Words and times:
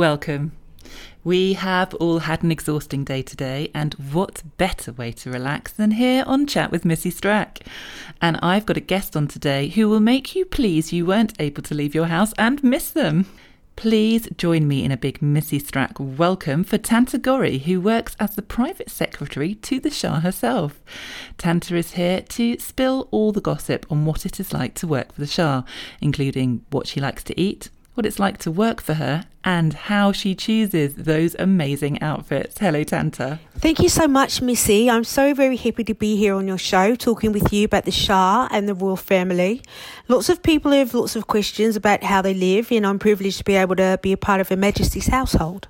Welcome. 0.00 0.52
We 1.24 1.52
have 1.52 1.92
all 1.96 2.20
had 2.20 2.42
an 2.42 2.50
exhausting 2.50 3.04
day 3.04 3.20
today, 3.20 3.70
and 3.74 3.92
what 3.92 4.42
better 4.56 4.92
way 4.92 5.12
to 5.12 5.30
relax 5.30 5.72
than 5.72 5.90
here 5.90 6.24
on 6.26 6.46
Chat 6.46 6.70
with 6.70 6.86
Missy 6.86 7.10
Strack? 7.10 7.58
And 8.18 8.38
I've 8.42 8.64
got 8.64 8.78
a 8.78 8.80
guest 8.80 9.14
on 9.14 9.28
today 9.28 9.68
who 9.68 9.90
will 9.90 10.00
make 10.00 10.34
you 10.34 10.46
please 10.46 10.90
you 10.90 11.04
weren't 11.04 11.34
able 11.38 11.62
to 11.64 11.74
leave 11.74 11.94
your 11.94 12.06
house 12.06 12.32
and 12.38 12.64
miss 12.64 12.88
them. 12.88 13.26
Please 13.76 14.26
join 14.38 14.66
me 14.66 14.86
in 14.86 14.90
a 14.90 14.96
big 14.96 15.20
Missy 15.20 15.60
Strack 15.60 16.00
welcome 16.00 16.64
for 16.64 16.78
Tanta 16.78 17.18
Gori, 17.18 17.58
who 17.58 17.78
works 17.78 18.16
as 18.18 18.34
the 18.34 18.40
private 18.40 18.88
secretary 18.88 19.56
to 19.56 19.80
the 19.80 19.90
Shah 19.90 20.20
herself. 20.20 20.80
Tanta 21.36 21.76
is 21.76 21.92
here 21.92 22.22
to 22.22 22.58
spill 22.58 23.06
all 23.10 23.32
the 23.32 23.42
gossip 23.42 23.84
on 23.90 24.06
what 24.06 24.24
it 24.24 24.40
is 24.40 24.54
like 24.54 24.72
to 24.76 24.86
work 24.86 25.12
for 25.12 25.20
the 25.20 25.26
Shah, 25.26 25.64
including 26.00 26.64
what 26.70 26.86
she 26.86 27.00
likes 27.00 27.22
to 27.24 27.38
eat, 27.38 27.68
what 27.94 28.06
it's 28.06 28.18
like 28.18 28.38
to 28.38 28.50
work 28.50 28.80
for 28.80 28.94
her, 28.94 29.26
and 29.42 29.72
how 29.72 30.12
she 30.12 30.34
chooses 30.34 30.94
those 30.94 31.34
amazing 31.38 32.00
outfits. 32.02 32.58
Hello, 32.58 32.84
Tanta. 32.84 33.40
Thank 33.56 33.80
you 33.80 33.88
so 33.88 34.06
much, 34.06 34.42
Missy. 34.42 34.90
I'm 34.90 35.04
so 35.04 35.34
very 35.34 35.56
happy 35.56 35.82
to 35.84 35.94
be 35.94 36.16
here 36.16 36.34
on 36.34 36.46
your 36.46 36.58
show 36.58 36.94
talking 36.94 37.32
with 37.32 37.52
you 37.52 37.64
about 37.64 37.84
the 37.84 37.90
Shah 37.90 38.48
and 38.50 38.68
the 38.68 38.74
royal 38.74 38.96
family. 38.96 39.62
Lots 40.08 40.28
of 40.28 40.42
people 40.42 40.72
have 40.72 40.92
lots 40.92 41.16
of 41.16 41.26
questions 41.26 41.76
about 41.76 42.04
how 42.04 42.22
they 42.22 42.34
live, 42.34 42.70
and 42.70 42.86
I'm 42.86 42.98
privileged 42.98 43.38
to 43.38 43.44
be 43.44 43.54
able 43.54 43.76
to 43.76 43.98
be 44.02 44.12
a 44.12 44.16
part 44.16 44.40
of 44.40 44.48
Her 44.50 44.56
Majesty's 44.56 45.08
household. 45.08 45.68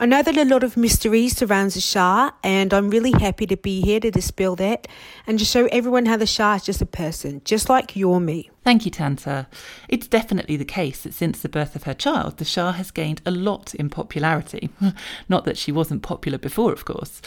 I 0.00 0.06
know 0.06 0.22
that 0.22 0.36
a 0.36 0.44
lot 0.44 0.64
of 0.64 0.76
mystery 0.76 1.28
surrounds 1.28 1.74
the 1.74 1.80
Shah, 1.80 2.32
and 2.42 2.74
I'm 2.74 2.90
really 2.90 3.12
happy 3.12 3.46
to 3.46 3.56
be 3.56 3.80
here 3.80 4.00
to 4.00 4.10
dispel 4.10 4.56
that 4.56 4.88
and 5.24 5.38
to 5.38 5.44
show 5.44 5.66
everyone 5.66 6.06
how 6.06 6.16
the 6.16 6.26
Shah 6.26 6.54
is 6.54 6.64
just 6.64 6.82
a 6.82 6.86
person, 6.86 7.42
just 7.44 7.68
like 7.68 7.94
you're 7.94 8.18
me. 8.18 8.50
Thank 8.64 8.86
you, 8.86 8.90
Tanta. 8.90 9.46
It's 9.90 10.08
definitely 10.08 10.56
the 10.56 10.64
case 10.64 11.02
that 11.02 11.12
since 11.12 11.42
the 11.42 11.50
birth 11.50 11.76
of 11.76 11.82
her 11.82 11.92
child, 11.92 12.38
the 12.38 12.46
Shah 12.46 12.72
has 12.72 12.90
gained 12.90 13.20
a 13.26 13.30
lot 13.30 13.74
in 13.74 13.90
popularity. 13.90 14.70
Not 15.28 15.44
that 15.44 15.58
she 15.58 15.70
wasn't 15.70 16.02
popular 16.02 16.38
before, 16.38 16.72
of 16.72 16.86
course. 16.86 17.20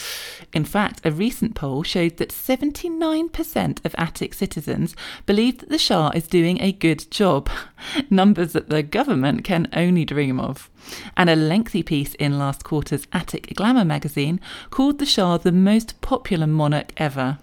In 0.51 0.65
fact, 0.65 0.99
a 1.05 1.11
recent 1.11 1.53
poll 1.53 1.83
showed 1.83 2.17
that 2.17 2.29
79% 2.29 3.85
of 3.85 3.95
Attic 3.99 4.33
citizens 4.33 4.95
believe 5.27 5.59
that 5.59 5.69
the 5.69 5.77
Shah 5.77 6.09
is 6.15 6.25
doing 6.25 6.59
a 6.59 6.71
good 6.71 7.05
job. 7.11 7.51
Numbers 8.09 8.53
that 8.53 8.69
the 8.69 8.81
government 8.81 9.43
can 9.43 9.67
only 9.73 10.05
dream 10.05 10.39
of. 10.39 10.71
And 11.15 11.29
a 11.29 11.35
lengthy 11.35 11.83
piece 11.83 12.15
in 12.15 12.39
last 12.39 12.63
quarter's 12.63 13.05
Attic 13.13 13.53
Glamour 13.55 13.85
magazine 13.85 14.41
called 14.71 14.97
the 14.97 15.05
Shah 15.05 15.37
the 15.37 15.51
most 15.51 16.01
popular 16.01 16.47
monarch 16.47 16.93
ever. 16.97 17.37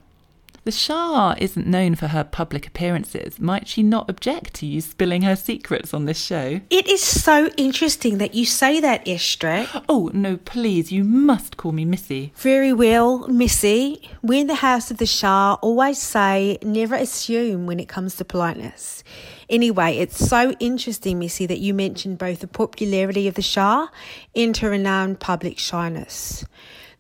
The 0.65 0.73
Shah 0.73 1.35
isn't 1.37 1.67
known 1.67 1.95
for 1.95 2.07
her 2.07 2.25
public 2.25 2.67
appearances. 2.67 3.39
Might 3.39 3.69
she 3.69 3.83
not 3.83 4.09
object 4.09 4.55
to 4.55 4.67
you 4.67 4.81
spilling 4.81 5.21
her 5.21 5.37
secrets 5.37 5.93
on 5.93 6.07
this 6.07 6.19
show? 6.19 6.63
It 6.71 6.89
is 6.89 7.03
so 7.03 7.49
interesting 7.59 8.17
that 8.17 8.33
you 8.33 8.47
say 8.47 8.81
that, 8.81 9.07
Ms 9.07 9.21
Strack. 9.21 9.85
Oh, 9.91 10.11
no, 10.15 10.39
please, 10.39 10.91
you 10.91 11.05
must 11.05 11.59
call 11.59 11.73
me 11.73 11.85
Missy. 11.85 12.33
Very 12.37 12.73
well, 12.73 13.29
Missy. 13.29 14.11
We 14.23 14.41
in 14.41 14.47
the 14.47 14.55
House 14.55 14.91
of 14.91 14.97
the 14.97 15.05
Shah 15.05 15.59
always 15.61 15.99
say 15.99 16.57
never 16.63 16.95
assume 16.95 17.67
when 17.67 17.79
it 17.79 17.89
comes 17.91 18.17
to 18.17 18.25
politeness. 18.25 19.05
Anyway, 19.51 19.99
it's 19.99 20.17
so 20.17 20.53
interesting, 20.61 21.19
Missy, 21.19 21.45
that 21.45 21.59
you 21.59 21.75
mentioned 21.75 22.17
both 22.17 22.41
the 22.41 22.49
popularity 22.49 23.29
of 23.29 23.35
the 23.35 23.43
Shah 23.43 23.89
and 24.35 24.57
her 24.57 24.71
renowned 24.71 25.21
public 25.21 25.59
shyness. 25.59 26.47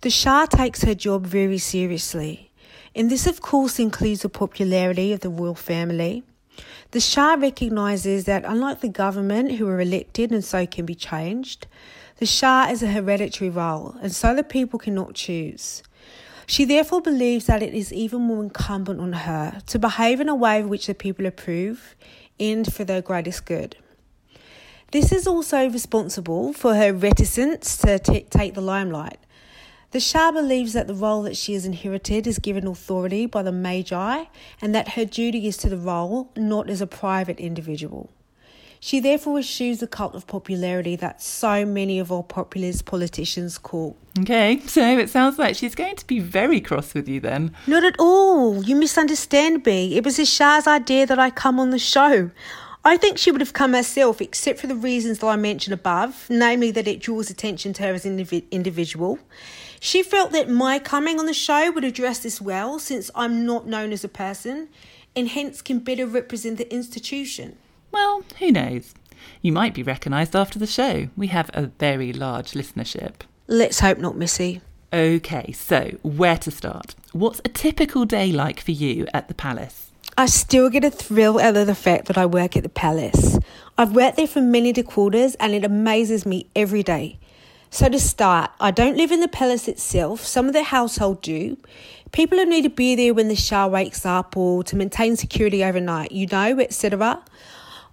The 0.02 0.10
Shah 0.10 0.44
takes 0.44 0.82
her 0.82 0.94
job 0.94 1.24
very 1.24 1.56
seriously. 1.56 2.50
And 2.94 3.10
this, 3.10 3.26
of 3.26 3.40
course, 3.40 3.78
includes 3.78 4.22
the 4.22 4.28
popularity 4.28 5.12
of 5.12 5.20
the 5.20 5.28
royal 5.28 5.54
family. 5.54 6.22
The 6.92 7.00
Shah 7.00 7.34
recognises 7.34 8.24
that, 8.26 8.44
unlike 8.44 8.80
the 8.80 8.88
government, 8.88 9.52
who 9.52 9.66
are 9.66 9.80
elected 9.80 10.30
and 10.30 10.44
so 10.44 10.64
can 10.66 10.86
be 10.86 10.94
changed, 10.94 11.66
the 12.18 12.26
Shah 12.26 12.68
is 12.70 12.82
a 12.82 12.86
hereditary 12.86 13.50
role, 13.50 13.96
and 14.00 14.12
so 14.12 14.34
the 14.34 14.44
people 14.44 14.78
cannot 14.78 15.14
choose. 15.14 15.82
She 16.46 16.64
therefore 16.64 17.00
believes 17.00 17.46
that 17.46 17.62
it 17.62 17.74
is 17.74 17.92
even 17.92 18.20
more 18.20 18.42
incumbent 18.42 19.00
on 19.00 19.12
her 19.12 19.60
to 19.66 19.78
behave 19.78 20.20
in 20.20 20.28
a 20.28 20.34
way 20.34 20.62
which 20.62 20.86
the 20.86 20.94
people 20.94 21.26
approve 21.26 21.96
and 22.38 22.72
for 22.72 22.84
their 22.84 23.02
greatest 23.02 23.46
good. 23.46 23.76
This 24.92 25.10
is 25.10 25.26
also 25.26 25.68
responsible 25.68 26.52
for 26.52 26.76
her 26.76 26.92
reticence 26.92 27.76
to 27.78 27.98
t- 27.98 28.26
take 28.30 28.54
the 28.54 28.60
limelight 28.60 29.18
the 29.94 30.00
Shah 30.00 30.32
believes 30.32 30.72
that 30.72 30.88
the 30.88 30.94
role 30.94 31.22
that 31.22 31.36
she 31.36 31.54
has 31.54 31.64
inherited 31.64 32.26
is 32.26 32.40
given 32.40 32.66
authority 32.66 33.26
by 33.26 33.44
the 33.44 33.52
Magi 33.52 34.24
and 34.60 34.74
that 34.74 34.88
her 34.94 35.04
duty 35.04 35.46
is 35.46 35.56
to 35.58 35.68
the 35.68 35.76
role, 35.76 36.32
not 36.36 36.68
as 36.68 36.80
a 36.80 36.86
private 36.88 37.38
individual. 37.38 38.10
She 38.80 38.98
therefore 38.98 39.38
eschews 39.38 39.78
the 39.78 39.86
cult 39.86 40.16
of 40.16 40.26
popularity 40.26 40.96
that 40.96 41.22
so 41.22 41.64
many 41.64 42.00
of 42.00 42.10
our 42.10 42.24
populist 42.24 42.86
politicians 42.86 43.56
call. 43.56 43.96
Okay, 44.18 44.60
so 44.66 44.98
it 44.98 45.10
sounds 45.10 45.38
like 45.38 45.54
she's 45.54 45.76
going 45.76 45.94
to 45.94 46.06
be 46.08 46.18
very 46.18 46.60
cross 46.60 46.92
with 46.92 47.08
you 47.08 47.20
then. 47.20 47.54
Not 47.68 47.84
at 47.84 47.94
all. 48.00 48.64
You 48.64 48.74
misunderstand 48.74 49.64
me. 49.64 49.96
It 49.96 50.04
was 50.04 50.16
the 50.16 50.26
Shah's 50.26 50.66
idea 50.66 51.06
that 51.06 51.20
I 51.20 51.30
come 51.30 51.60
on 51.60 51.70
the 51.70 51.78
show. 51.78 52.32
I 52.86 52.98
think 52.98 53.16
she 53.16 53.30
would 53.30 53.40
have 53.40 53.54
come 53.54 53.72
herself, 53.72 54.20
except 54.20 54.58
for 54.58 54.66
the 54.66 54.74
reasons 54.74 55.20
that 55.20 55.26
I 55.26 55.36
mentioned 55.36 55.72
above, 55.72 56.26
namely 56.28 56.70
that 56.72 56.86
it 56.86 57.00
draws 57.00 57.30
attention 57.30 57.72
to 57.74 57.82
her 57.84 57.94
as 57.94 58.04
an 58.04 58.18
individual. 58.50 59.18
She 59.80 60.02
felt 60.02 60.32
that 60.32 60.50
my 60.50 60.78
coming 60.78 61.18
on 61.18 61.24
the 61.24 61.32
show 61.32 61.70
would 61.70 61.84
address 61.84 62.18
this 62.18 62.42
well, 62.42 62.78
since 62.78 63.10
I'm 63.14 63.46
not 63.46 63.66
known 63.66 63.90
as 63.92 64.04
a 64.04 64.08
person, 64.08 64.68
and 65.16 65.28
hence 65.28 65.62
can 65.62 65.78
better 65.78 66.06
represent 66.06 66.58
the 66.58 66.70
institution. 66.72 67.56
Well, 67.90 68.22
who 68.38 68.52
knows? 68.52 68.94
You 69.40 69.52
might 69.52 69.72
be 69.72 69.82
recognised 69.82 70.36
after 70.36 70.58
the 70.58 70.66
show. 70.66 71.08
We 71.16 71.28
have 71.28 71.50
a 71.54 71.66
very 71.78 72.12
large 72.12 72.52
listenership. 72.52 73.22
Let's 73.46 73.80
hope 73.80 73.98
not, 73.98 74.16
Missy. 74.16 74.60
Okay, 74.92 75.52
so 75.52 75.92
where 76.02 76.36
to 76.38 76.50
start? 76.50 76.94
What's 77.12 77.40
a 77.44 77.48
typical 77.48 78.04
day 78.04 78.30
like 78.30 78.60
for 78.60 78.72
you 78.72 79.06
at 79.14 79.28
the 79.28 79.34
palace? 79.34 79.90
I 80.16 80.26
still 80.26 80.70
get 80.70 80.84
a 80.84 80.90
thrill 80.90 81.40
out 81.40 81.56
of 81.56 81.66
the 81.66 81.74
fact 81.74 82.06
that 82.06 82.16
I 82.16 82.26
work 82.26 82.56
at 82.56 82.62
the 82.62 82.68
palace. 82.68 83.38
I've 83.76 83.96
worked 83.96 84.16
there 84.16 84.28
for 84.28 84.40
many 84.40 84.72
quarters 84.82 85.34
and 85.36 85.52
it 85.52 85.64
amazes 85.64 86.24
me 86.24 86.46
every 86.54 86.82
day. 86.82 87.18
So, 87.70 87.88
to 87.88 87.98
start, 87.98 88.52
I 88.60 88.70
don't 88.70 88.96
live 88.96 89.10
in 89.10 89.18
the 89.18 89.26
palace 89.26 89.66
itself, 89.66 90.20
some 90.20 90.46
of 90.46 90.52
the 90.52 90.62
household 90.62 91.20
do. 91.22 91.56
People 92.12 92.38
who 92.38 92.46
need 92.46 92.62
to 92.62 92.70
be 92.70 92.94
there 92.94 93.12
when 93.12 93.26
the 93.26 93.34
Shah 93.34 93.66
wakes 93.66 94.06
up 94.06 94.36
or 94.36 94.62
to 94.62 94.76
maintain 94.76 95.16
security 95.16 95.64
overnight, 95.64 96.12
you 96.12 96.28
know, 96.28 96.60
etc. 96.60 97.20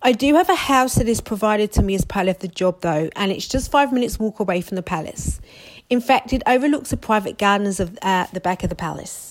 I 0.03 0.11
do 0.11 0.35
have 0.35 0.49
a 0.49 0.55
house 0.55 0.95
that 0.95 1.07
is 1.07 1.21
provided 1.21 1.71
to 1.71 1.81
me 1.81 1.95
as 1.95 2.05
part 2.05 2.27
of 2.27 2.37
the 2.37 2.47
job 2.47 2.81
though, 2.81 3.09
and 3.15 3.31
it's 3.31 3.47
just 3.47 3.71
five 3.71 3.91
minutes 3.91 4.19
walk 4.19 4.39
away 4.39 4.61
from 4.61 4.75
the 4.75 4.83
palace. 4.83 5.41
In 5.89 5.99
fact, 5.99 6.33
it 6.33 6.43
overlooks 6.45 6.91
the 6.91 6.97
private 6.97 7.39
gardens 7.39 7.79
of 7.79 7.97
uh, 8.03 8.27
the 8.31 8.39
back 8.39 8.61
of 8.63 8.69
the 8.69 8.75
palace. 8.75 9.30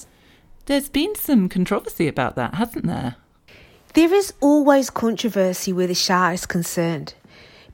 There's 0.70 0.88
been 0.88 1.16
some 1.16 1.48
controversy 1.48 2.06
about 2.06 2.36
that, 2.36 2.54
hasn't 2.54 2.86
there? 2.86 3.16
There 3.94 4.14
is 4.14 4.32
always 4.38 4.88
controversy 4.88 5.72
where 5.72 5.88
the 5.88 5.96
Shah 5.96 6.30
is 6.30 6.46
concerned. 6.46 7.14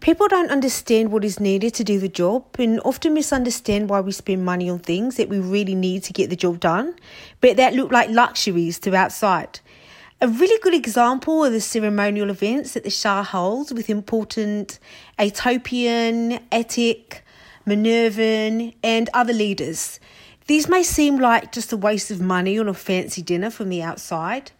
People 0.00 0.28
don't 0.28 0.50
understand 0.50 1.12
what 1.12 1.22
is 1.22 1.38
needed 1.38 1.74
to 1.74 1.84
do 1.84 1.98
the 1.98 2.08
job 2.08 2.46
and 2.58 2.80
often 2.86 3.12
misunderstand 3.12 3.90
why 3.90 4.00
we 4.00 4.12
spend 4.12 4.46
money 4.46 4.70
on 4.70 4.78
things 4.78 5.16
that 5.16 5.28
we 5.28 5.38
really 5.38 5.74
need 5.74 6.04
to 6.04 6.14
get 6.14 6.30
the 6.30 6.36
job 6.36 6.58
done, 6.58 6.94
but 7.42 7.58
that 7.58 7.74
look 7.74 7.92
like 7.92 8.08
luxuries 8.08 8.78
to 8.78 8.96
outside. 8.96 9.60
A 10.22 10.28
really 10.28 10.58
good 10.62 10.72
example 10.72 11.44
are 11.44 11.50
the 11.50 11.60
ceremonial 11.60 12.30
events 12.30 12.72
that 12.72 12.84
the 12.84 12.88
Shah 12.88 13.22
holds 13.22 13.74
with 13.74 13.90
important 13.90 14.78
Ethiopian, 15.20 16.38
Attic, 16.50 17.22
Minervan, 17.66 18.74
and 18.82 19.10
other 19.12 19.34
leaders. 19.34 20.00
These 20.46 20.68
may 20.68 20.82
seem 20.82 21.18
like 21.18 21.50
just 21.50 21.72
a 21.72 21.76
waste 21.76 22.10
of 22.10 22.20
money 22.20 22.58
on 22.58 22.68
a 22.68 22.74
fancy 22.74 23.20
dinner 23.20 23.50
from 23.50 23.68
the 23.68 23.82
outside, 23.82 24.52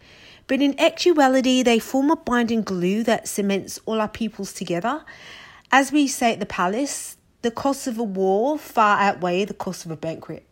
but 0.47 0.61
in 0.61 0.79
actuality, 0.79 1.63
they 1.63 1.79
form 1.79 2.11
a 2.11 2.15
binding 2.15 2.61
glue 2.61 3.03
that 3.03 3.27
cements 3.27 3.79
all 3.85 4.01
our 4.01 4.09
peoples 4.09 4.53
together. 4.53 5.05
As 5.71 5.91
we 5.91 6.07
say 6.07 6.33
at 6.33 6.39
the 6.39 6.45
palace, 6.45 7.17
the 7.41 7.51
costs 7.51 7.87
of 7.87 7.97
a 7.97 8.03
war 8.03 8.57
far 8.57 8.99
outweigh 8.99 9.45
the 9.45 9.53
cost 9.53 9.85
of 9.85 9.91
a 9.91 9.97
banquet. 9.97 10.45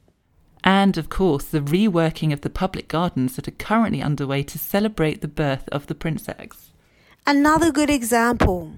And 0.63 0.97
of 0.97 1.09
course, 1.09 1.45
the 1.45 1.59
reworking 1.59 2.33
of 2.33 2.41
the 2.41 2.49
public 2.49 2.87
gardens 2.87 3.35
that 3.35 3.47
are 3.47 3.51
currently 3.51 4.01
underway 4.01 4.43
to 4.43 4.57
celebrate 4.57 5.21
the 5.21 5.27
birth 5.27 5.67
of 5.69 5.87
the 5.87 5.95
princess. 5.95 6.71
Another 7.27 7.71
good 7.71 7.89
example 7.89 8.75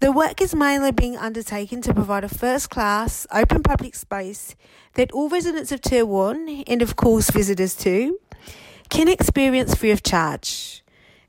the 0.00 0.10
work 0.10 0.40
is 0.40 0.54
mainly 0.54 0.92
being 0.92 1.16
undertaken 1.18 1.82
to 1.82 1.92
provide 1.92 2.24
a 2.24 2.28
first 2.28 2.70
class, 2.70 3.26
open 3.30 3.62
public 3.62 3.94
space 3.94 4.56
that 4.94 5.12
all 5.12 5.28
residents 5.28 5.72
of 5.72 5.82
Taiwan, 5.82 6.64
and 6.66 6.80
of 6.80 6.96
course 6.96 7.30
visitors 7.30 7.74
too, 7.74 8.18
can 8.88 9.08
experience 9.08 9.74
free 9.74 9.90
of 9.90 10.02
charge. 10.02 10.82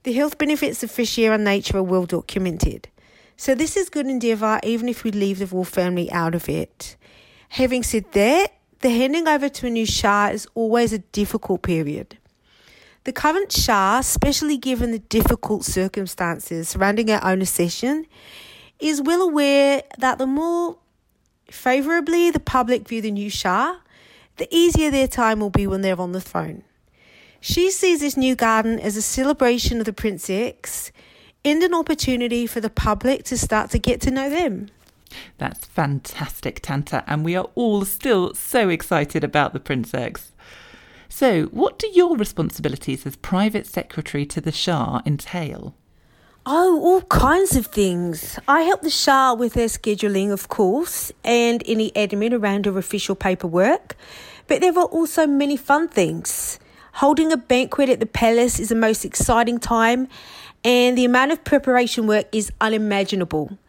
The 0.04 0.14
health 0.14 0.38
benefits 0.38 0.82
of 0.84 0.90
fresh 0.90 1.20
air 1.20 1.34
and 1.34 1.44
nature 1.44 1.78
are 1.78 1.84
well 1.84 2.06
documented. 2.06 2.88
So 3.36 3.56
this 3.56 3.76
is 3.76 3.90
good 3.90 4.08
endeavour 4.08 4.60
even 4.64 4.88
if 4.88 5.04
we 5.04 5.12
leave 5.12 5.40
the 5.40 5.48
royal 5.48 5.66
family 5.66 6.10
out 6.12 6.34
of 6.34 6.48
it. 6.48 6.96
Having 7.50 7.84
said 7.84 8.06
that, 8.14 8.54
the 8.80 8.90
handing 8.90 9.28
over 9.28 9.50
to 9.50 9.68
a 9.68 9.70
new 9.70 9.86
Shah 9.86 10.30
is 10.30 10.48
always 10.56 10.94
a 10.94 11.00
difficult 11.00 11.62
period. 11.62 12.18
The 13.04 13.12
current 13.12 13.52
Shah, 13.52 14.00
especially 14.00 14.58
given 14.58 14.92
the 14.92 15.00
difficult 15.00 15.66
circumstances 15.66 16.70
surrounding 16.70 17.12
our 17.12 17.24
own 17.32 17.42
accession, 17.42 18.06
is 18.82 19.02
well 19.02 19.22
aware 19.22 19.84
that 19.98 20.18
the 20.18 20.28
more 20.28 20.78
favourably 21.50 22.32
the 22.32 22.40
public 22.40 22.88
view 22.88 23.02
the 23.02 23.12
new 23.12 23.30
Shah, 23.30 23.78
the 24.38 24.48
easier 24.50 24.90
their 24.90 25.08
time 25.08 25.40
will 25.40 25.50
be 25.50 25.68
when 25.68 25.82
they're 25.82 26.00
on 26.00 26.14
the 26.14 26.22
throne. 26.22 26.64
She 27.40 27.72
sees 27.72 28.02
this 28.02 28.18
new 28.18 28.36
garden 28.36 28.80
as 28.80 28.96
a 28.96 29.02
celebration 29.02 29.80
of 29.80 29.86
the 29.86 29.94
princess 29.94 30.92
and 31.44 31.64
an 31.64 31.74
opportunity 31.74 32.46
for 32.46 32.62
the 32.62 32.70
public 32.70 33.24
to 33.26 33.38
start 33.38 33.72
to 33.72 33.80
get 33.80 34.02
to 34.02 34.12
know 34.12 34.30
them. 34.30 34.70
That's 35.38 35.66
fantastic, 35.66 36.62
Tanta, 36.62 37.04
and 37.08 37.26
we 37.26 37.36
are 37.36 37.50
all 37.56 37.84
still 37.84 38.34
so 38.34 38.70
excited 38.70 39.24
about 39.24 39.54
the 39.54 39.60
princess. 39.60 40.32
So, 41.10 41.46
what 41.48 41.78
do 41.78 41.90
your 41.94 42.16
responsibilities 42.16 43.06
as 43.06 43.18
private 43.18 43.68
secretary 43.68 44.26
to 44.28 44.40
the 44.40 44.52
Shah 44.52 45.02
entail? 45.06 45.76
Oh, 46.44 46.82
all 46.82 47.02
kinds 47.04 47.56
of 47.56 47.68
things. 47.68 48.40
I 48.48 48.62
help 48.64 48.82
the 48.82 48.90
Shah 48.90 49.36
with 49.36 49.54
their 49.54 49.68
scheduling, 49.68 50.32
of 50.32 50.50
course, 50.50 51.12
and 51.24 51.62
any 51.68 51.92
admin 51.92 52.34
around 52.34 52.66
her 52.66 52.76
official 52.80 53.14
paperwork. 53.14 53.96
But 54.48 54.62
there 54.62 54.76
are 54.76 54.86
also 54.86 55.28
many 55.28 55.56
fun 55.56 55.88
things. 55.88 56.58
Holding 56.94 57.32
a 57.32 57.38
banquet 57.38 57.90
at 57.90 58.00
the 58.00 58.08
palace 58.08 58.60
is 58.60 58.70
the 58.70 58.76
most 58.76 59.06
exciting 59.06 59.60
time, 59.60 60.08
and 60.64 60.98
the 60.98 61.06
amount 61.06 61.32
of 61.32 61.44
preparation 61.44 62.08
work 62.08 62.26
is 62.32 62.52
unimaginable. 62.60 63.60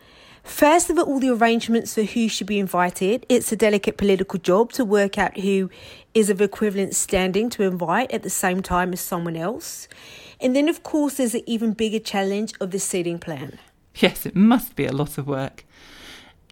First 0.43 0.91
of 0.91 0.99
all, 0.99 1.21
the 1.21 1.31
arrangements 1.31 1.95
for 1.95 2.03
who 2.03 2.29
should 2.29 2.47
be 2.47 2.59
invited. 2.59 3.25
It's 3.29 3.53
a 3.53 3.57
delicate 3.57 3.97
political 3.97 4.39
job 4.41 4.73
to 4.73 4.85
work 4.85 5.17
out 5.17 5.39
who 5.39 5.71
is 6.15 6.31
of 6.31 6.41
equivalent 6.41 6.95
standing 6.95 7.49
to 7.51 7.63
invite 7.63 8.11
at 8.11 8.23
the 8.23 8.31
same 8.31 8.61
time 8.61 8.93
as 8.93 9.01
someone 9.01 9.37
else. 9.37 9.89
And 10.41 10.57
then, 10.57 10.69
of 10.69 10.83
course, 10.83 11.15
there's 11.15 11.35
an 11.35 11.43
even 11.47 11.73
bigger 11.73 12.01
challenge 12.01 12.55
of 12.61 12.73
the 12.73 12.81
seating 12.81 13.19
plan. 13.19 13.59
Yes, 13.95 14.27
it 14.27 14.35
must 14.35 14.75
be 14.75 14.85
a 14.85 14.93
lot 14.93 15.17
of 15.17 15.29
work. 15.29 15.65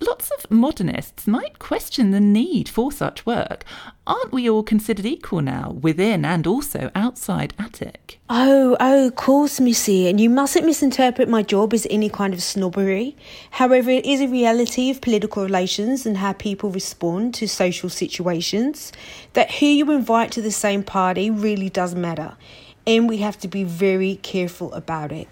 Lots 0.02 0.30
of 0.30 0.50
modernists 0.50 1.26
might 1.26 1.58
question 1.58 2.10
the 2.10 2.20
need 2.20 2.70
for 2.70 2.90
such 2.90 3.26
work. 3.26 3.64
Aren't 4.06 4.32
we 4.32 4.48
all 4.48 4.62
considered 4.62 5.04
equal 5.04 5.42
now, 5.42 5.72
within 5.72 6.24
and 6.24 6.46
also 6.46 6.90
outside 6.94 7.52
Attic? 7.58 8.18
Oh, 8.30 8.78
oh, 8.80 9.08
of 9.08 9.16
course, 9.16 9.60
Missy, 9.60 10.08
and 10.08 10.18
you 10.18 10.30
mustn't 10.30 10.64
misinterpret 10.64 11.28
my 11.28 11.42
job 11.42 11.74
as 11.74 11.86
any 11.90 12.08
kind 12.08 12.32
of 12.32 12.42
snobbery. 12.42 13.14
However, 13.50 13.90
it 13.90 14.06
is 14.06 14.22
a 14.22 14.28
reality 14.28 14.88
of 14.88 15.02
political 15.02 15.42
relations 15.42 16.06
and 16.06 16.16
how 16.16 16.32
people 16.32 16.70
respond 16.70 17.34
to 17.34 17.46
social 17.46 17.90
situations 17.90 18.92
that 19.34 19.50
who 19.52 19.66
you 19.66 19.90
invite 19.92 20.32
to 20.32 20.40
the 20.40 20.50
same 20.50 20.82
party 20.82 21.30
really 21.30 21.68
does 21.68 21.94
matter, 21.94 22.38
and 22.86 23.06
we 23.06 23.18
have 23.18 23.38
to 23.40 23.48
be 23.48 23.64
very 23.64 24.16
careful 24.16 24.72
about 24.72 25.12
it. 25.12 25.28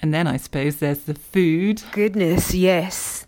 And 0.00 0.12
then 0.12 0.26
I 0.26 0.36
suppose 0.36 0.76
there's 0.76 1.02
the 1.02 1.14
food. 1.14 1.82
Goodness, 1.92 2.54
yes. 2.54 3.26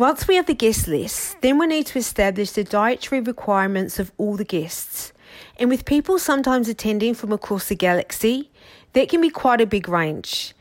Once 0.00 0.26
we 0.26 0.36
have 0.36 0.46
the 0.46 0.54
guest 0.54 0.88
list, 0.88 1.36
then 1.42 1.58
we 1.58 1.66
need 1.66 1.84
to 1.84 1.98
establish 1.98 2.52
the 2.52 2.64
dietary 2.64 3.20
requirements 3.20 3.98
of 3.98 4.10
all 4.16 4.34
the 4.34 4.46
guests. 4.46 5.12
And 5.58 5.68
with 5.68 5.84
people 5.84 6.18
sometimes 6.18 6.70
attending 6.70 7.12
from 7.12 7.32
across 7.32 7.68
the 7.68 7.74
galaxy, 7.74 8.50
that 8.94 9.10
can 9.10 9.20
be 9.20 9.28
quite 9.28 9.60
a 9.60 9.66
big 9.66 9.90
range. 9.90 10.54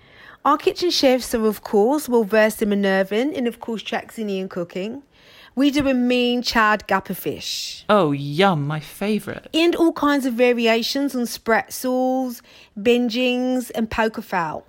Our 0.43 0.57
kitchen 0.57 0.89
chefs 0.89 1.33
are, 1.33 1.45
of 1.45 1.63
course, 1.63 2.09
well 2.09 2.25
versed 2.25 2.61
in 2.61 2.71
Minervan 2.71 3.33
and, 3.33 3.47
of 3.47 3.61
course, 3.61 3.81
Traxinian 3.81 4.49
cooking. 4.49 5.03
We 5.55 5.71
do 5.71 5.87
a 5.87 5.93
mean 5.93 6.41
charred 6.41 6.85
gupper 6.85 7.15
fish. 7.15 7.85
Oh, 7.87 8.11
yum, 8.11 8.67
my 8.67 8.81
favourite. 8.81 9.47
And 9.53 9.73
all 9.73 9.93
kinds 9.93 10.25
of 10.25 10.33
variations 10.33 11.15
on 11.15 11.21
spratzels, 11.21 12.41
benjings, 12.77 13.71
and 13.73 13.89
poker 13.89 14.21
fowl. 14.21 14.65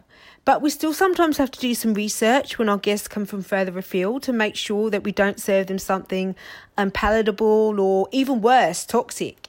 But 0.50 0.62
we 0.62 0.70
still 0.70 0.92
sometimes 0.92 1.36
have 1.36 1.52
to 1.52 1.60
do 1.60 1.74
some 1.74 1.94
research 1.94 2.58
when 2.58 2.68
our 2.68 2.76
guests 2.76 3.06
come 3.06 3.24
from 3.24 3.40
further 3.40 3.78
afield 3.78 4.24
to 4.24 4.32
make 4.32 4.56
sure 4.56 4.90
that 4.90 5.04
we 5.04 5.12
don't 5.12 5.38
serve 5.38 5.68
them 5.68 5.78
something 5.78 6.34
unpalatable 6.76 7.78
or 7.78 8.08
even 8.10 8.40
worse, 8.40 8.84
toxic. 8.84 9.46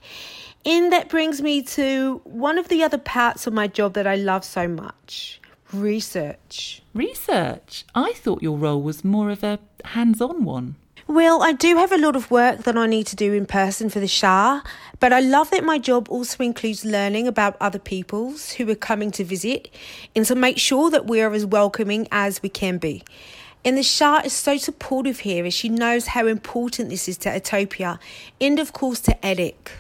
And 0.64 0.94
that 0.94 1.10
brings 1.10 1.42
me 1.42 1.64
to 1.64 2.22
one 2.24 2.60
of 2.60 2.68
the 2.68 2.84
other 2.84 3.00
parts 3.00 3.48
of 3.48 3.54
my 3.54 3.66
job 3.66 3.94
that 3.96 4.06
I 4.06 4.14
love 4.14 4.46
so 4.46 4.68
much 4.68 5.42
research. 5.74 6.84
Research? 6.94 7.84
I 7.96 8.14
thought 8.14 8.44
your 8.44 8.60
role 8.60 8.84
was 8.84 9.04
more 9.04 9.32
of 9.32 9.44
a 9.44 9.58
hands 9.84 10.22
on 10.22 10.44
one. 10.44 10.76
Well, 11.08 11.42
I 11.42 11.52
do 11.52 11.76
have 11.78 11.92
a 11.92 11.98
lot 11.98 12.16
of 12.16 12.30
work 12.30 12.64
that 12.64 12.78
I 12.78 12.86
need 12.86 13.08
to 13.08 13.16
do 13.16 13.34
in 13.34 13.46
person 13.46 13.90
for 13.90 14.00
the 14.00 14.08
Shah, 14.08 14.62
but 15.00 15.12
I 15.12 15.20
love 15.20 15.50
that 15.50 15.64
my 15.64 15.78
job 15.78 16.08
also 16.10 16.44
includes 16.44 16.86
learning 16.86 17.28
about 17.28 17.58
other 17.60 17.80
peoples 17.80 18.52
who 18.52 18.70
are 18.70 18.76
coming 18.76 19.12
to 19.12 19.24
visit 19.24 19.74
and 20.16 20.26
to 20.26 20.36
make 20.36 20.58
sure 20.58 20.90
that 20.92 21.08
we 21.08 21.22
are 21.22 21.34
as 21.34 21.46
welcoming 21.46 22.08
as 22.12 22.42
we 22.44 22.50
can 22.50 22.78
be. 22.78 23.04
And 23.66 23.78
the 23.78 23.84
Shah 23.84 24.22
is 24.24 24.34
so 24.34 24.58
supportive 24.58 25.20
here 25.20 25.46
as 25.46 25.54
she 25.54 25.70
knows 25.70 26.08
how 26.08 26.28
important 26.28 26.90
this 26.90 27.10
is 27.10 27.18
to 27.20 27.34
Utopia 27.34 28.00
and, 28.40 28.60
of 28.60 28.72
course, 28.72 29.00
to 29.02 29.26
Attic. 29.26 29.72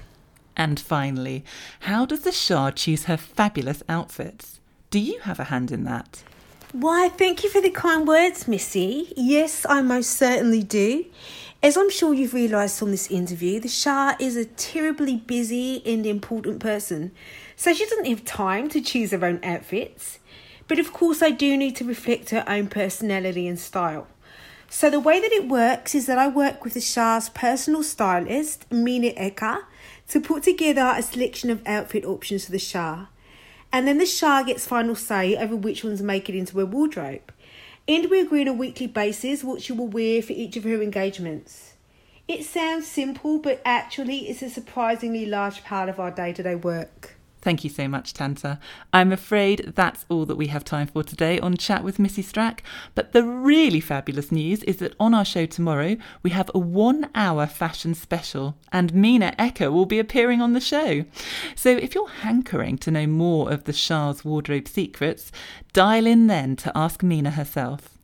And 0.58 0.80
finally, 0.80 1.44
how 1.82 2.06
does 2.06 2.22
the 2.22 2.32
Shah 2.32 2.72
choose 2.72 3.06
her 3.06 3.18
fabulous 3.18 3.84
outfits? 3.88 4.60
Do 4.90 5.00
you 5.00 5.20
have 5.22 5.40
a 5.40 5.46
hand 5.46 5.72
in 5.72 5.84
that? 5.86 6.24
Why, 6.74 7.10
thank 7.10 7.44
you 7.44 7.50
for 7.50 7.60
the 7.60 7.70
kind 7.70 8.08
words, 8.08 8.48
Missy. 8.48 9.12
Yes, 9.18 9.66
I 9.68 9.82
most 9.82 10.12
certainly 10.12 10.64
do. 10.64 11.04
As 11.62 11.76
I'm 11.76 11.90
sure 11.90 12.14
you've 12.14 12.34
realised 12.34 12.80
from 12.80 12.92
this 12.92 13.12
interview, 13.12 13.60
the 13.60 13.68
Shah 13.68 14.16
is 14.22 14.38
a 14.38 14.46
terribly 14.46 15.18
busy 15.18 15.86
and 15.86 16.06
important 16.06 16.62
person, 16.62 17.12
so 17.58 17.74
she 17.74 17.84
doesn't 17.84 18.08
have 18.08 18.24
time 18.24 18.70
to 18.70 18.80
choose 18.80 19.12
her 19.12 19.26
own 19.26 19.42
outfits. 19.44 20.20
But 20.70 20.80
of 20.80 20.94
course, 20.94 21.22
I 21.22 21.32
do 21.32 21.58
need 21.58 21.76
to 21.76 21.84
reflect 21.84 22.30
her 22.30 22.46
own 22.48 22.68
personality 22.68 23.50
and 23.50 23.60
style. 23.60 24.08
So 24.70 24.90
the 24.90 25.02
way 25.02 25.20
that 25.20 25.34
it 25.34 25.50
works 25.50 25.94
is 25.94 26.06
that 26.06 26.18
I 26.18 26.30
work 26.30 26.64
with 26.64 26.76
the 26.76 26.80
Shah's 26.80 27.28
personal 27.28 27.84
stylist, 27.84 28.72
Mina 28.72 29.12
Eka, 29.20 29.64
to 30.08 30.22
put 30.22 30.44
together 30.44 30.94
a 30.96 31.04
selection 31.04 31.50
of 31.50 31.62
outfit 31.68 32.06
options 32.06 32.46
for 32.46 32.54
the 32.54 32.60
Shah 32.60 33.08
and 33.72 33.88
then 33.88 33.98
the 33.98 34.06
Shah 34.06 34.44
gets 34.44 34.68
final 34.68 34.96
say 34.96 35.36
over 35.36 35.56
which 35.56 35.84
ones 35.84 36.02
make 36.02 36.30
it 36.30 36.36
into 36.36 36.58
her 36.60 36.66
wardrobe. 36.66 37.32
And 37.88 38.10
we 38.10 38.20
agree 38.20 38.42
on 38.42 38.48
a 38.48 38.54
weekly 38.54 38.88
basis 38.88 39.44
what 39.44 39.62
she 39.62 39.74
will 39.74 39.88
wear 39.88 40.22
for 40.22 40.34
each 40.34 40.56
of 40.58 40.64
her 40.66 40.82
engagements. 40.82 41.74
It 42.28 42.46
sounds 42.46 42.88
simple, 42.88 43.40
but 43.40 43.62
actually, 43.66 44.30
it's 44.30 44.42
a 44.42 44.50
surprisingly 44.50 45.26
large 45.26 45.64
part 45.64 45.90
of 45.90 46.00
our 46.00 46.12
day 46.12 46.34
to 46.34 46.44
day 46.44 46.56
work. 46.56 47.16
Thank 47.42 47.64
you 47.64 47.70
so 47.72 47.88
much, 47.88 48.14
Tanta. 48.14 48.60
I'm 48.94 49.12
afraid 49.12 49.74
that's 49.76 50.06
all 50.10 50.26
that 50.26 50.36
we 50.36 50.48
have 50.48 50.64
time 50.64 50.86
for 50.86 51.04
today 51.04 51.40
on 51.40 51.58
Chat 51.58 51.84
with 51.84 51.98
Missy 51.98 52.22
Strack. 52.22 52.60
But 52.94 53.14
the 53.14 53.24
really 53.24 53.80
fabulous 53.80 54.32
news 54.32 54.62
is 54.64 54.78
that 54.78 54.94
on 55.00 55.16
our 55.16 55.26
show 55.26 55.48
tomorrow, 55.48 55.98
we 56.22 56.30
have 56.30 56.52
a 56.54 56.60
one 56.60 57.10
hour 57.16 57.48
fashion 57.48 57.96
special, 57.96 58.56
and 58.72 58.94
Mina 58.94 59.34
Eka 59.40 59.72
will 59.72 59.88
be 59.88 59.98
appearing 59.98 60.40
on 60.40 60.54
the 60.54 60.60
show. 60.60 61.04
So 61.56 61.72
if 61.72 61.96
you're 61.96 62.10
hankering 62.10 62.78
to 62.80 62.92
know 62.92 63.08
more 63.08 63.52
of 63.52 63.64
the 63.64 63.74
Shah's 63.74 64.24
wardrobe 64.24 64.68
secrets, 64.68 65.32
dial 65.74 66.06
in 66.06 66.28
then 66.28 66.56
to 66.58 66.72
ask 66.78 67.02
Mina 67.02 67.32
herself. 67.32 67.98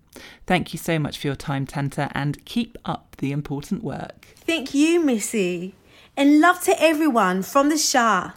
Thank 0.47 0.73
you 0.73 0.79
so 0.79 0.97
much 0.97 1.19
for 1.19 1.27
your 1.27 1.35
time, 1.35 1.67
Tanta, 1.67 2.09
and 2.15 2.43
keep 2.45 2.75
up 2.85 3.15
the 3.19 3.31
important 3.31 3.83
work. 3.83 4.29
Thank 4.37 4.73
you, 4.73 4.99
Missy. 4.99 5.75
And 6.15 6.41
love 6.41 6.61
to 6.61 6.81
everyone 6.81 7.43
from 7.43 7.69
the 7.69 7.77
Shah. 7.77 8.31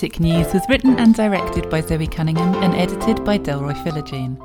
Attic 0.00 0.18
News 0.18 0.54
was 0.54 0.66
written 0.66 0.98
and 0.98 1.14
directed 1.14 1.68
by 1.68 1.82
Zoe 1.82 2.06
Cunningham 2.06 2.54
and 2.62 2.74
edited 2.74 3.22
by 3.22 3.36
Delroy 3.36 3.74
Philogene. 3.84 4.40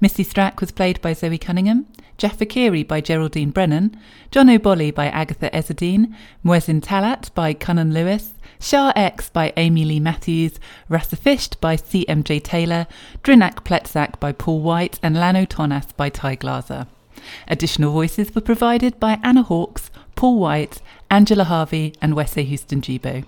Missy 0.00 0.24
Strack 0.24 0.60
was 0.60 0.70
played 0.70 1.00
by 1.00 1.14
Zoe 1.14 1.36
Cunningham, 1.36 1.86
Jeff 2.16 2.38
Akiri 2.38 2.86
by 2.86 3.00
Geraldine 3.00 3.50
Brennan, 3.50 3.98
John 4.30 4.48
O'Bolly 4.48 4.92
by 4.92 5.06
Agatha 5.06 5.50
Ezzedine, 5.50 6.14
Muezzin 6.44 6.80
Talat 6.80 7.34
by 7.34 7.52
Cunnan 7.52 7.92
Lewis, 7.92 8.34
Shah 8.60 8.92
X 8.94 9.30
by 9.30 9.52
Amy 9.56 9.84
Lee 9.84 9.98
Matthews, 9.98 10.60
Rassafisht 10.88 11.60
by 11.60 11.74
CMJ 11.74 12.40
Taylor, 12.44 12.86
Drinak 13.24 13.64
Pletzak 13.64 14.20
by 14.20 14.30
Paul 14.30 14.60
White, 14.60 15.00
and 15.02 15.16
Lano 15.16 15.44
Tonas 15.44 15.88
by 15.96 16.08
Ty 16.08 16.36
Glaser. 16.36 16.86
Additional 17.48 17.90
voices 17.90 18.32
were 18.32 18.40
provided 18.40 19.00
by 19.00 19.18
Anna 19.24 19.42
Hawkes, 19.42 19.90
Paul 20.14 20.38
White, 20.38 20.80
Angela 21.10 21.42
Harvey, 21.42 21.94
and 22.00 22.14
Wesse 22.14 22.46
Houston 22.46 22.80
Jibo. 22.80 23.24